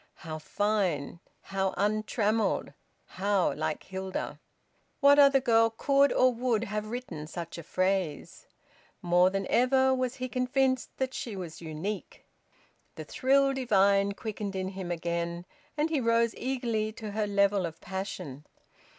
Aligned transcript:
How 0.25 0.39
fine, 0.39 1.19
how 1.41 1.75
untrammelled, 1.77 2.73
how 3.05 3.53
like 3.53 3.83
Hilda! 3.83 4.39
What 4.99 5.19
other 5.19 5.39
girl 5.39 5.69
could 5.69 6.11
or 6.11 6.33
would 6.33 6.63
have 6.63 6.87
written 6.89 7.27
such 7.27 7.59
a 7.59 7.61
phrase? 7.61 8.47
More 9.03 9.29
than 9.29 9.45
ever 9.45 9.93
was 9.93 10.15
he 10.15 10.27
convinced 10.27 10.89
that 10.97 11.13
she 11.13 11.35
was 11.35 11.61
unique. 11.61 12.25
The 12.95 13.03
thrill 13.05 13.53
divine 13.53 14.13
quickened 14.13 14.55
in 14.55 14.69
him 14.69 14.89
again, 14.89 15.45
and 15.77 15.91
he 15.91 16.01
rose 16.01 16.33
eagerly 16.33 16.91
to 16.93 17.11
her 17.11 17.27
level 17.27 17.67
of 17.67 17.79
passion. 17.79 18.45